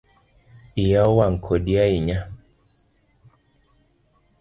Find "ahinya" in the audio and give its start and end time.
1.83-2.19